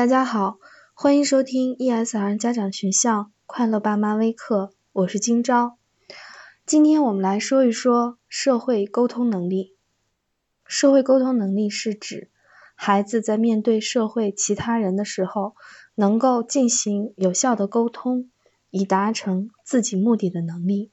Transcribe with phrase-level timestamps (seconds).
[0.00, 0.58] 大家好，
[0.94, 5.76] 欢迎收听 ESR 家长学校快乐爸妈微课，我是今朝。
[6.64, 9.76] 今天我们来说一说社会沟通能力。
[10.64, 12.30] 社会沟通能力是指
[12.74, 15.54] 孩子在面对社会其他人的时候，
[15.96, 18.30] 能够进行有效的沟通，
[18.70, 20.90] 以达成自己目的的能力。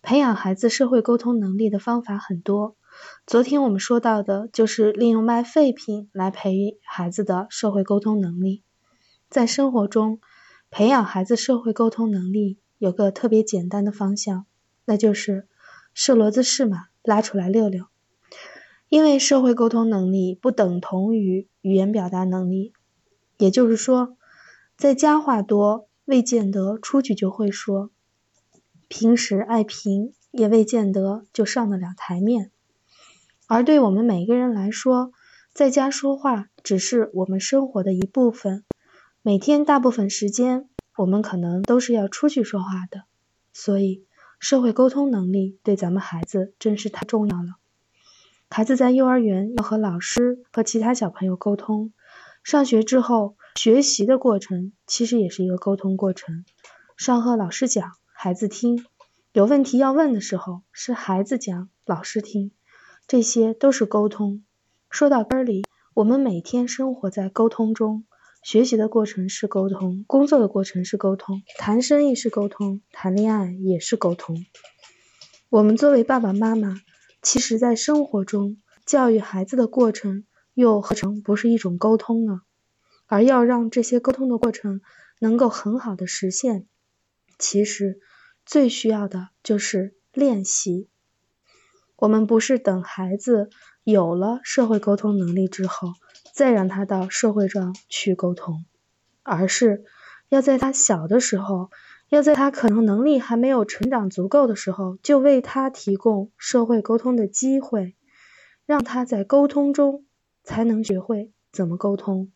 [0.00, 2.76] 培养孩子社会沟通能力的方法很多。
[3.26, 8.62] 昨天我们说到的就是利用卖废品来培育孩子的社会沟通能力。
[9.28, 10.20] 在生活中，
[10.70, 14.46] 培养孩子社会沟通能力有个特别简单的方向，
[14.84, 15.48] 那就是
[15.94, 17.86] 是骡子是马，拉出来溜溜。
[18.88, 22.72] 因为社会沟通能力不等同于语言表达能力，
[23.36, 24.16] 也就是说，
[24.76, 27.90] 在家话多，未见得出去就会说；
[28.86, 32.52] 平时爱贫，也未见得就上得了台面。
[33.48, 35.12] 而对我们每个人来说，
[35.52, 38.64] 在家说话只是我们生活的一部分。
[39.22, 43.04] 每天大部分时间，我们可能都是要出去说话的。
[43.52, 44.04] 所以，
[44.40, 47.54] 社会沟通能力对咱们孩子真是太重要了。
[48.50, 51.92] 孩子在幼儿园要和老师和其他小朋友沟通，
[52.42, 56.44] 上学之后学习的过程其实也是一个沟通过程。
[56.96, 58.76] 上课老师讲，孩子听；
[59.32, 62.50] 有问题要问的时候，是孩子讲，老师听。
[63.06, 64.44] 这些都是沟通。
[64.90, 68.04] 说到根儿里，我们每天生活在沟通中，
[68.42, 74.44] 学习的过程是沟通，工作的过程是沟通，谈生意是沟通，谈恋爱也是沟通。
[75.48, 76.80] 我们作为爸爸妈妈，
[77.22, 82.40] 其实在生活中教育孩子的过程，又何尝不是一种沟通呢？
[83.06, 84.80] 而要让这些沟通的过程
[85.20, 86.66] 能够很好的实现，
[87.38, 88.00] 其实
[88.44, 90.88] 最需要的就是练习。
[91.96, 93.48] 我们不是等孩子
[93.82, 95.88] 有了社会沟通能力之后，
[96.34, 98.66] 再让他到社会上去沟通，
[99.22, 99.84] 而是
[100.28, 101.70] 要在他小的时候，
[102.10, 107.96] 要在他可能能力还没有成长足够的时候，就为他提供社会沟通的机会，
[108.66, 110.04] 让他在沟通中
[110.44, 112.30] 才能学会怎么沟通。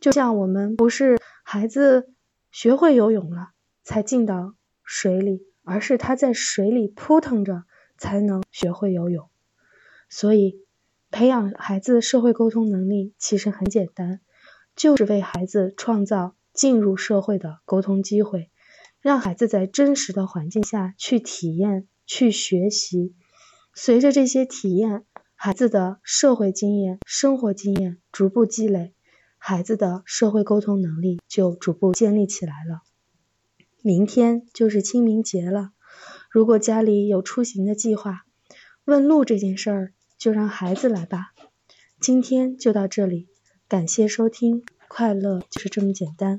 [0.00, 2.12] 就像我们不是孩子
[2.50, 3.52] 学会游泳了
[3.82, 7.64] 才进到水里，而是他在水里扑腾着。
[7.98, 9.28] 才能学会游泳，
[10.08, 10.60] 所以
[11.10, 14.20] 培养孩子社会沟通能力其实很简单，
[14.74, 18.50] 就是为孩子创造进入社会的沟通机会，
[19.00, 23.14] 让孩子在真实的环境下去体验、去学习。
[23.74, 25.04] 随着这些体验，
[25.34, 28.94] 孩子的社会经验、生活经验逐步积累，
[29.38, 32.82] 孩子的社会沟通能力就逐步建立起来了。
[33.82, 35.72] 明天就是清明节了。
[36.32, 38.22] 如果家里有出行的计划，
[38.86, 41.32] 问路这件事儿就让孩子来吧。
[42.00, 43.28] 今天就到这里，
[43.68, 46.38] 感谢收听，快乐就是这么简单。